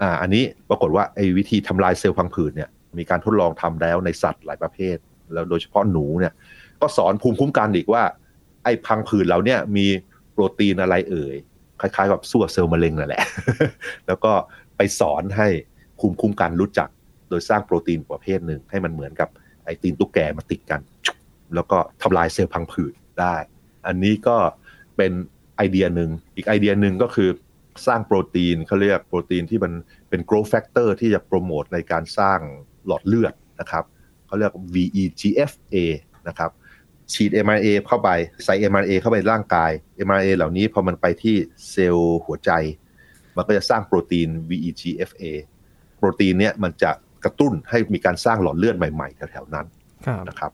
[0.03, 4.97] อ่าอันนี้ปรากฏว่าไอ้วิธีทำลายเซลล์พังผืดเนี่ยมีการทดลองทำแล้วในสัตว์หลายประเภท
[5.33, 6.33] แล้วโดยเฉพาะหนูเนี่ย
[6.81, 8.03] ก็สอนภูมิคุ้มกันอีกว่า
[8.65, 9.87] ไอ้พังผืดเราเนี่ยมี
[10.33, 11.35] โปรตีนอะไรเอ่ย
[11.81, 13.23] คล้ายๆกับสู้กับเซลล์มะเร็งนั่นแหละ
[14.07, 14.33] แล้วก็
[14.79, 15.49] ไปสอนให้
[15.99, 16.89] ภูมิคุ้มกันรู้จัก
[17.29, 19.29] โดยสร้างโปรตีนประเภทหนึ่งให้มันเหมือนกับ
[19.65, 20.81] ไอตีนตุ๊กแกมาติดกัน
[21.55, 23.37] แล้วก็ทำลายเซลล์พังผืดได้
[23.87, 24.37] อันนี้ก็
[24.97, 25.13] เป็น
[25.57, 27.31] ไอเดียหนึ่งอีกไอเดียหนึ่งก็คือ
[27.87, 29.73] สร้างโปรตีนเขาเรียกโปรตีนที่มัน
[30.09, 32.41] เป็น growth factor ที่จะโปรโมทในการสร้าง
[32.87, 33.85] หลอดเลือดนะครับ
[34.27, 35.77] เขาเรียก VEGFA
[36.29, 36.51] นะครับ
[37.13, 38.11] ฉีด mRNA เข้าไป
[38.45, 39.71] ใส่ mRNA เข้าไปในร่างกาย
[40.07, 41.37] mRNA เหล่านี้พอมันไปที่
[41.71, 42.51] เซลล์หัวใจ
[43.39, 45.25] มันก็จะสร้างโปรตีน VEGFA
[45.99, 46.91] โปรตีนเนี่ยมันจะ
[47.25, 49.67] กระตุ้นให้มีการสร้างหลอดเลือดใหม่ๆแถวๆนั้น
[50.07, 50.53] ครับนะครับ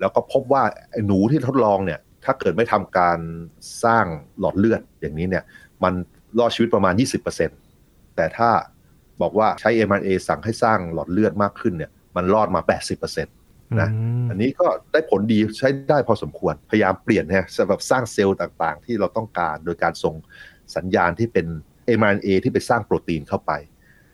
[0.00, 3.18] แล้วก็พบว่าไอ้หนูที่ทดลองเนี่ย ถ้าเกิดไม่ทำการ
[3.84, 4.04] สร้าง
[4.40, 5.44] หลอดเลือดอย่างนี้เนี่ย
[5.84, 5.94] มัน
[6.38, 6.94] รอดชีวิตประมาณ
[7.54, 8.50] 20%แต่ถ้า
[9.20, 12.60] บอกว่าใช้ mRNA สั่งให้สร้างหลอดเลือดมากขึ้นเนี่ย มันรอดมา
[12.94, 13.90] 80%นะ อื
[14.22, 20.14] มอันนี้ก็ได้ผลดีใช้ได้พอสมควร พยายามเปลี่ยนนะสำหรับสร้างเซลล์ต่างๆ ที่เราต้องการโดยการส่ง
[20.76, 21.46] สัญญาณที่เป็น
[21.98, 23.52] mRNA ที่ไปสร้างโปรตีนเข้าไป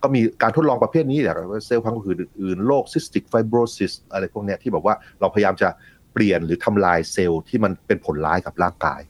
[0.03, 1.35] ก็มีการทดลองประเภทนี้แหละ
[1.67, 5.69] เซลล์พังผืดอื่นๆโรคซิสติกไฟโบรซิสอะไรพวกเนี้ยที่แบบว่าเราพยายามจะ
[6.13, 9.01] เปลี่ยนหรือทำลายเซลล์ที่มันเป็นผลร้ายกับร่างกาย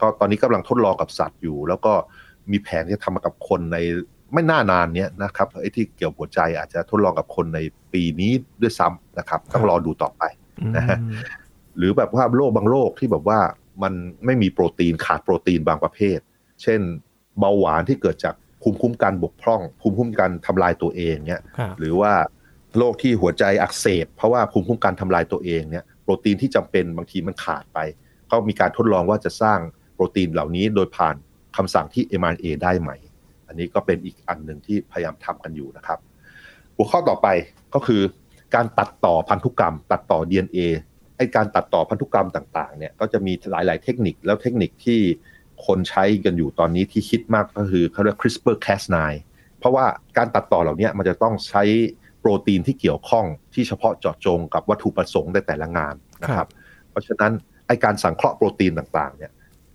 [0.00, 1.92] ก็ตอนนี้กำลังทดลองกับสัตว์อยู่ แล้วก็
[2.50, 3.78] มีแผนที่จะทำกับคนใน
[4.32, 7.58] ไม่น่านานเนี้ยนะครับไอ้ที่เกี่ยวหัวใจอาจจะทดลองกับคนใน
[7.92, 10.22] ปีนี้ด้วยซ้ำนะครับต้องรอดูต่อไป
[10.76, 10.98] นะฮะ
[11.76, 13.40] หรือแบบว่าโรคบางโรคที่แบบว่า
[13.82, 16.18] มันไม่มีโปรตีนขาดโปรตีนบางประเภท
[16.62, 16.80] เช่น
[17.38, 22.12] เบาหวานที่เกิดจากภูมิคุ้มกันบกพร่อง ภูมิคุ้มกันทำลายตัวเองเนี่ยครับหรือว่า
[22.78, 27.78] โรคที่หัวใจอักเสบเพราะว่าภูมิคุ้มกันทำลายตัวเองเนี่ยโปรตีนที่จำเป็นบางทีมันขาดไป
[28.30, 29.58] ก็มีการทดลองว่าจะสร้าง
[29.94, 31.16] โปรตีนเหล่านี้โดยผ่าน
[31.56, 32.90] คำสั่งที่ mRNA ได้ไหม
[33.48, 35.98] อันนี้ก็เป็นอีกอันหนึ่งที่พยายามทำกันอยู่นะครับ
[36.76, 37.28] หัวข้อต่อไป
[37.74, 38.02] ก็คือ
[38.54, 40.60] การตัดต่อพันธุกรรม ตัดต่อ DNA
[41.16, 45.00] ไอการตัดต่อพันธุกรรมต่างๆเนี่ยก็จะมีหลาย ๆ เทคนิคแล้วเทคนิคที่
[45.66, 48.96] คนใช้กันอยู่ตอนนี้ที่คิดมากก็คือเขาเรียก CRISPR Cas9
[49.58, 51.62] เพราะว่าการตัดต่อเหล่านี้มันจะต้องใช้
[52.20, 56.48] โปรตีนที่เกี่ยวข้องที่เฉพาะเจาะจงกับวัตถุประสงค์ในแต่ละงานนะครับ
[56.90, 57.32] เพราะฉะนั้น
[57.66, 59.30] ไอการสังเคราะห์โปรตีนต่างๆเนี่ย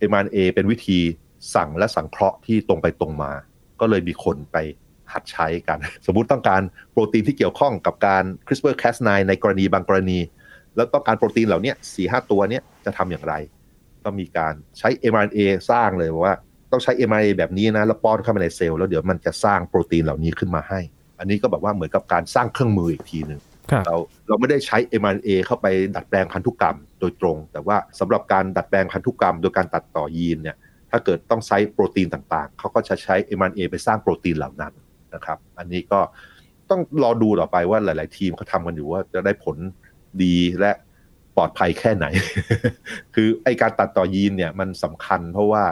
[0.10, 1.00] mRNA เป็นวิธี
[1.56, 3.32] สั่งและสังเคราะห์ที่ตรงไปตรงมา
[3.80, 4.58] ก็เลยมีคนไป
[5.14, 10.20] หัดใช้กัน สมมุติต้องการโปรตีนที่เกี่ยวข้องกับการ CRISPR Cas9 ในกรณีบางกรณี
[10.76, 13.34] แล้วต้องการโปรตีนเหล่านี้สี่ห้าตัวเนี้ยจะทำอย่างไร
[14.06, 15.40] ก็มีการใช้ mRNA
[15.70, 16.36] สร้างเลยว่า
[16.72, 20.80] ต้องใช้ mRNA แบบนี้นะ แล้วป้อนเข้าไปในเซลล์แล้วเดี๋ยวมันจะสร้างโปรตีนเหล่านี้ขึ้นมาให้
[21.20, 23.42] อันนี้ก็แบบว่าเหมือนกับการสร้างเครื่องมืออีกทีหนึ่ง
[23.72, 23.96] ครับเรา
[24.28, 30.58] เราไม่ได้ใช้ mRNA เข้าไปดัดแปลงพันธุกรรมโดยตรง แต่ว่าสำหรับการดัดแปลงพันธุกรรม โดยการตัดต่อยีนเนี่ย
[30.92, 34.74] ถ้าเกิดต้องใช้โปรตีนต่างๆ เขาก็จะใช้ mRNA ไปสร้างโปรตีนเหล่านั้น
[35.14, 36.00] นะครับ อันนี้ก็
[36.70, 39.58] ต้องรอดูต่อไปว่าหลาย ๆ ทีมเขาทำกันอยู่ว่าจะได้ผล
[40.24, 40.72] ดีและ
[41.36, 42.06] ปลอดภัยแค่ไหน
[43.16, 45.64] คือไอการตัดต่อยีนเนี่ยมันสำคัญเพราะว่า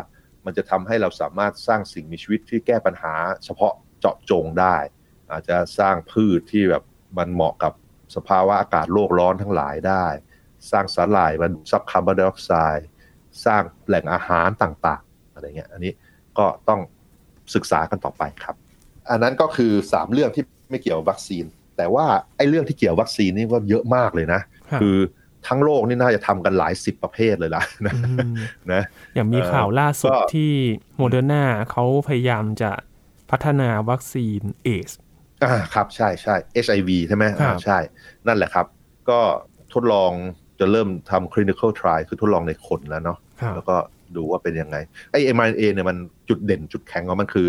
[0.46, 3.14] มันจะทำให้เราสามารถสร้างสิ่งมีชีวิตที่แก้ปัญหา
[3.46, 4.76] เฉพาะเจาะจงได้
[5.32, 6.84] อาจจะสร้างพืชที่แบบ
[7.18, 7.74] มันเหมาะกับ
[8.16, 10.06] สภาวะอากาศโลกร้อนทั้งหลายได้
[10.72, 12.88] สร้างสาหร่ายมันซับคาร์บอนไดออกไซด์
[13.46, 15.94] สร้างแหล่งอาหารต่างๆอะไรเงี้ยอันนี้
[16.38, 16.80] ก็ต้อง
[17.56, 18.56] ศึกษากันต่อไปครับ
[19.10, 21.46] อันนั้นก็คือ 3 เรื่องที่ไม่เกี่ยวกับวัคซีน
[21.78, 22.06] แต่ว่า
[22.38, 24.98] ไอ้เรื่องที่เกี่ยวกับวัคซีนนี่ก็เยอะมากเลยนะครับคือ
[25.48, 28.36] ทั้งโลกนี่น่าจะทำกันหลายสิบประเภทเลยล่ะนะอืม
[28.74, 28.84] นะ
[29.16, 30.52] อย่างมีข่าวล่าสุดก็ที่
[30.98, 32.72] โมเดอร์นาเขาพยายามจะ
[33.32, 34.92] พัฒนาวัคซีนเอช
[35.44, 37.78] อ่าครับใช่ใช่ HIV ใช่ไหมครัอ่าใช่
[38.28, 38.66] นั่นแหละครับ
[39.10, 39.20] ก็
[39.74, 40.12] ทดลอง
[40.60, 43.76] จะเริ่มทำ clinical trial คือทดลองในคนแล้วเนาะครับแล้วก็
[44.16, 44.78] ดูว่าเป็นยังไง
[45.12, 45.98] ไอ้ mRNA เนี่ยมัน
[46.30, 47.48] จุดเด่นจุดแข็งของมันคือ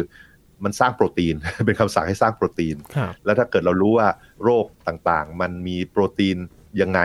[0.65, 1.35] มันสร้างโปรตีน
[1.67, 4.09] เป็นคำสั่งให้สร้างโปรตีนครับแล้วถ้าเกิดเรารู้ว่า
[4.45, 6.37] โรคต่างๆ มันมีโปรตีน
[6.81, 7.01] ยังไง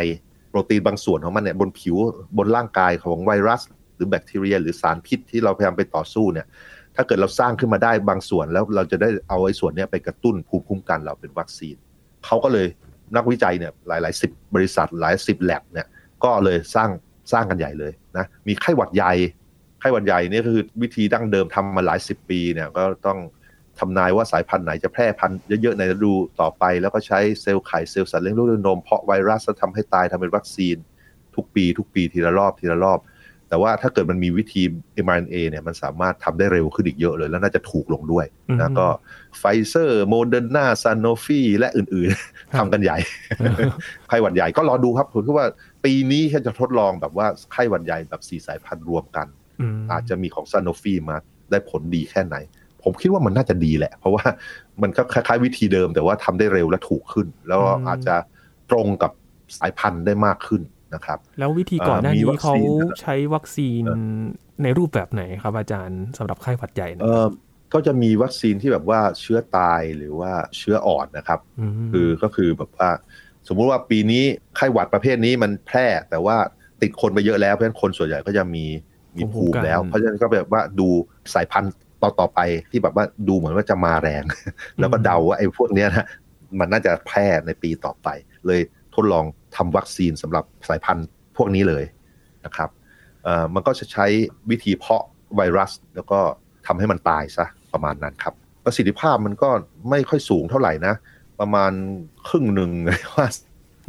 [0.49, 1.95] โปรตีนบางส่วนของมันเนี่ยบนผิว
[2.37, 3.61] บนร่างกายของไวรัส
[3.95, 6.47] หรือแบคทีเรีย หรือสารพิษที่เราพยายามไปต่อสู้เนี่ย
[6.95, 11.75] ถ้าเกิดเราสร้างขึ้นมาได้บางส่วนแล้วเราจะได้เอาไอ้ส่วนนี้ไปกระตุ้นภูมิคุ้มกันเราเป็นวัคซีน
[12.25, 12.67] เขาก็เลย
[13.15, 15.87] นักวิจัยเนี่ยหลายๆสิบบริษัทหลายสิบแลบเนี่ย
[16.23, 16.89] ก็เลยสร้าง
[17.31, 19.13] สร้างกันใหญ่เลยนะมีไข้หวัดใหญ่
[19.79, 23.19] ไข้หวัดใหญ่นี่ยคือวิธีดั้งเดิมทำมาหลายสิบปีเนี่ยก็ต้อง
[23.79, 30.75] ทำนายว่าสายพันธุ์ไหนจะแพร่พันธุ์เยอะๆในฤดูต่อไป แล้วก็ใช้เซลล์ไข่เซลล์สัตว์เลี้ยงลูกด้วยนมเพาะไวรัสแล้วทำให้ตายทำเป็นวัคซีน
[31.35, 32.99] ทุกปี ทุกปีทีละรอบทีละรอบ
[33.49, 34.63] แต่ว่าถ้าเกิดมันมีวิธี
[35.05, 38.87] mRNA เนี่ยมันสามารถทำได้เร็วขึ้นอีกเยอะเลย แล้วน่าจะถูกลงด้วยอืม นะ ก็
[39.37, 42.09] ไฟเซอร์โมเดอร์นาซานโนฟีและอื่นๆ
[42.53, 42.97] ครับทำกันใหญ่
[44.07, 45.47] ไข้หวัดใหญ่ก็รอดูครับผมคิดว่า
[45.85, 49.27] ปีนี้แค่จะทดลองแบบว่าไข้หวัดใหญ่แบบสี่สายพันธุ์รวมกัน อื
[49.77, 51.17] มอาจจะมีของซานโนฟีมา
[51.51, 52.35] ได้ผลดีแค่ไหน
[52.83, 54.23] ผมคิดว่ามันน่าจะดีแหละ เพราะว่า
[54.81, 58.15] มันก็คล้ายๆวิธีเดิม แต่ว่าทำได้เร็วและถูกขึ้น แล้วก็อาจจะ
[58.71, 59.11] ตรงกับ
[59.59, 60.61] สายพันธุ์ได้มากขึ้น
[60.93, 63.83] นะครับ แล้ววิธีก่อนหน้าอ่ามีนี้วัคเขาซีนนะครับใช้วัคซีน
[64.63, 67.25] ในรูปแบบไหนครับอาจารย์สำหรับไข้หวัดใหญ่นะเออ
[67.73, 71.39] ก็จะมีวัคซีนที่แบบว่าเชื้อตายหรือว่าเชื้ออ่อนนะครับ
[71.69, 72.89] มคือก็คือแบบว่า
[73.47, 74.23] สมมุติว่าปีนี้
[74.55, 76.37] ไข้หวัดประเภทนี้มันแพร่ แต่ว่า
[76.81, 78.65] ติดคนไปเยอะแล้วเพราะฉะนั้นคนส่วนใหญ่ก็จะมี
[79.17, 80.87] มีภูมิแล้ว เพราะฉะนั้นก็แบบว่าดู
[81.33, 82.39] สายพันธุ์ ต่อต่อไป
[82.71, 84.23] ที่แบบว่าดูเหมือนว่าจะมาแรง
[84.79, 86.05] แล้วก็เดาว่าไอ้พวกเนี้ยนะ
[86.59, 88.07] มันน่าจะแพร่ในปีต่อไป
[88.47, 88.59] เลย
[88.95, 91.07] ทดลองทำวัคซีนสำหรับสายพันธุ์
[91.37, 91.83] พวกนี้เลย
[92.45, 92.69] นะครับ
[93.23, 94.05] เอ่อมันก็จะใช้
[94.49, 95.03] วิธีเพาะ
[95.35, 96.19] ไวรัส แล้วก็
[96.67, 98.33] ทำให้มันตายซะประมาณนั้นครับ
[98.65, 99.49] ประสิทธิภาพมันก็
[99.89, 100.93] ไม่ค่อยสูงเท่าไหร่นะ
[101.39, 101.71] ประมาณ
[102.27, 103.27] ครึ่งหนึ่งเลยว่า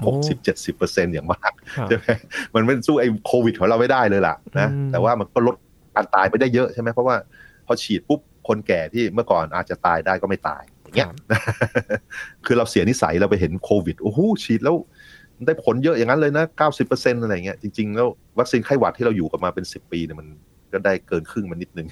[0.06, 2.06] หกสิบเจ็ดสิบเปอร์เซ็นอย่างมากครับใช่ไหม
[2.54, 5.56] มันไม่สู้ไอ้โควิดของเราไม่ได้เลยล่ะนะอืมแต่ว่ามันก็ลด
[5.94, 7.16] การตายไปได้เยอะใช่ไหมเพราะว่า
[7.49, 11.08] พ อฉีดปุ๊บคนแก่ที่เมื่อก่อนอาจจะตายได้ก็ไม่ตายอย่างเงี้ย
[12.46, 14.74] คือเราเสียนิสัยเราไปเห็นโควิดโอ้โหฉีดแล้ว
[15.36, 20.28] มันได้ผลเยอะอย่างนั้นเลยนะเก้าสิบเปอร์เซ็นอะไรเงี้ยจริง ๆ แล้ววัคซีนไข้หวัดที่เราอยู่กันมาเป็นสิบปีเนี่ยมัน
[20.72, 21.86] ก็ได้เกินครึ่งมันนิดนึง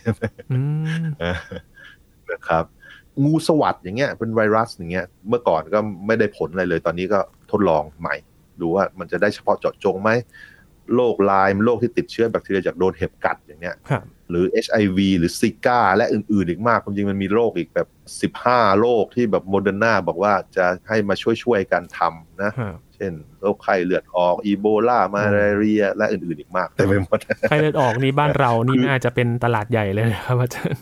[0.52, 0.60] อื
[1.04, 1.06] ม
[2.30, 2.64] นะครับ
[3.24, 7.18] งูสวัสดอย่างเงี้ยเป็นไวรัสอย่างเงี้ยเมื่อก่อนก็ไม่ได้ผลอะไรเลย ตอนนี้ก็
[7.50, 8.14] ทดลองใหม่
[8.60, 10.10] ดูว่ามันจะได้เฉพาะเจาะจงไหม
[10.94, 17.88] โรคไลม์โรคที่ติดเชื้อแบคทีเรียจากโดนเห็บกัดอย่างเงี้ยครับ หรือ HIV หรือซิก้าและอื่นๆอีกมากความจริงมันมีโรคอีกแบบ
[18.44, 30.78] 15 โรคที่แบบโมเดอร์นาบอกว่าจะให้มาช่วยๆกันทำนะครับเช่นโรคไข้เลือดออกอีโบลามาลาเรีย และอื่นๆอีกมากเต็มไปหมดไข้เลือดออกนี่บ้านเรานี่คือน่าจะเป็นตลาดใหญ่เลยนะครับอาจารย์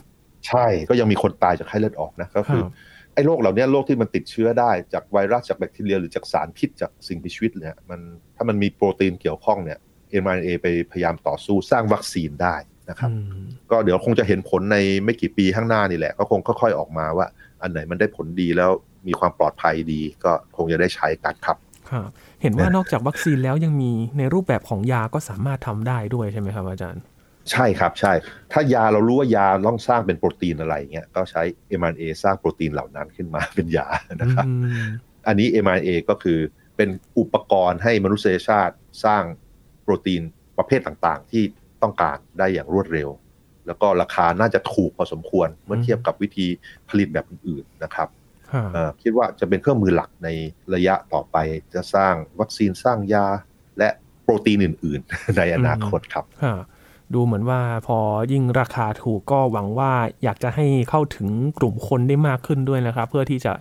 [0.47, 2.71] ใช่ก็ยังมีคนตายจากไข้เลือดออกนะก็คือครับ
[3.13, 7.99] ไอ้โรคเหล่านี้โรคที่มันติดเชื้อได้จากไวรัสจากแบคทีเรียหรือจากสารพิษจากสิ่งมีชีวิตเนี่ยมัน
[8.35, 9.79] ถ้ามันมีโปรตีนเกี่ยวข้องเนี่ย
[10.21, 12.55] mRNA ไปพยายามต่อสู้สร้างวัคซีนได้
[12.89, 17.27] นะครับอืมก็เดี๋ยวคงจะเห็นผลในไม่กี่ปีข้างหน้านี่แหละ ก็คงค่อยๆออกมาว่า
[17.61, 18.71] อันไหนมันได้ผลดีแล้ว
[19.07, 21.57] มีความปลอดภัยดี ก็คงจะได้ใช้กันครับ
[21.91, 22.09] ครับ
[22.41, 27.03] เห็นว่านอกจากวัคซีนแล้วยังมีในรูปแบบของยาก็สามารถทำได้ด้วยใช่ไหมครับอาจารย์
[27.51, 28.13] ใช่ครับใช่
[28.51, 31.41] ถ้ายาเรารู้ว่ายาต้องสร้างเป็นโปรตีนอะไรเงี้ยก็ใช้
[31.79, 33.87] mRNA สร้างโปรตีนเหล่านั้นขึ้นมาเป็นยา
[34.21, 34.51] นะครับอื
[34.85, 34.87] ม
[35.27, 36.39] อันนี้ mRNA ก็คือ
[36.77, 39.23] เป็นอุปกรณ์ให้มนุษยชาติสร้าง
[39.83, 40.21] โปรตีน
[40.57, 41.43] ประเภทต่างๆ ที่
[41.81, 43.09] ต้องการได้อย่างรวดเร็ว
[43.67, 46.47] แล้วก็ราคาน่าจะถูกพอสมควรเมื่อเทียบกับวิธี
[46.89, 48.07] ผลิตแบบอื่นๆนะครับ
[48.51, 50.29] ครับเอ่อคิดว่าจะเป็นเครื่องมือหลักใน
[50.73, 51.37] ระยะต่อไป
[51.73, 53.25] จะสร้างวัคซีนสร้างยา
[53.79, 53.89] และ
[54.23, 56.63] โปรตีนอื่น ๆ ในอนาคตครับครับ
[57.13, 57.99] ดูเหมือนว่าพอ
[58.31, 59.91] ยิ่งราคาถูกก็หวังว่า
[60.23, 61.27] อยากจะให้เข้าถึง
[61.59, 63.53] กลุ่มคนได้มากขึ้นด้วยนะครับ เพื่อที่จะ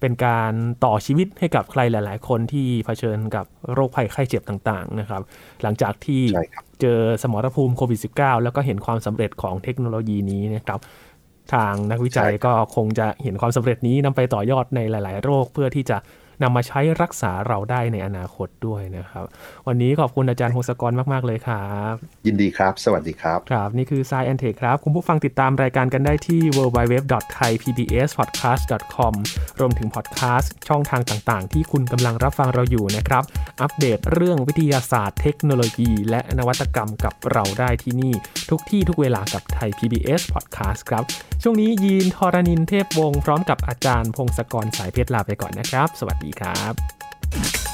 [0.00, 0.52] เป็นการ
[0.84, 5.22] ต่อชีวิตให้กับใครหลาย ๆ คนที่เผชิญกับโรคภัยไข้เจ็บต่าง ๆ นะครับ
[5.62, 10.80] หลังจากที่ใช่ครับ เจอสมรภูมิโควิด -19 แล้วก็เห็นความสำเร็จของเทคโนโลยีนี้นะครับ
[11.52, 15.96] ทางนักวิจัยใช่ครับก็คงจะเห็นความสำเร็จนี้นำไปต่อยอดในหลาย ๆ โรคเพื่อที่จะ
[16.42, 19.24] นำมาใช้รักษาเราได้ในอนาคตด้วยนะครับ
[19.66, 21.94] วันนี้ขอบคุณอาจารย์พงศกรมาก ๆ เลยครับ
[22.26, 29.14] ยินดีครับ สวัสดีครับ ครับ นี่คือ Science and Tech ครับ คุณผู้ฟังติดตามรายการกันได้ที่ www.thaipbspodcast.com
[29.60, 33.22] รวมถึงพอดแคสต์ช่องทางต่าง ๆ ที่คุณกำลังรับฟังเราอยู่นะครับ
[33.62, 38.12] อัปเดตเรื่องวิทยาศาสตร์เทคโนโลยี และนวัตกรรมกับเราได้ที่นี่
[38.50, 41.02] ทุกที่ทุกเวลากับไทย PBS Podcast ครับ
[41.42, 47.65] ช่วงนี้ยีนทรณินเทพวงศ์พร้อมกับอาจารย์พงศกรสายเพชรลาไปก่อนนะครับ สวัสดีครับ